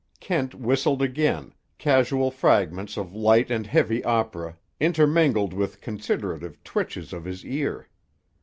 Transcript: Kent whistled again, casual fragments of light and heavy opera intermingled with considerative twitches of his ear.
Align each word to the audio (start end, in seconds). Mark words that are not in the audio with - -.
Kent 0.19 0.55
whistled 0.55 0.99
again, 1.03 1.53
casual 1.77 2.31
fragments 2.31 2.97
of 2.97 3.13
light 3.13 3.51
and 3.51 3.67
heavy 3.67 4.03
opera 4.03 4.57
intermingled 4.79 5.53
with 5.53 5.79
considerative 5.79 6.63
twitches 6.63 7.13
of 7.13 7.23
his 7.23 7.45
ear. 7.45 7.87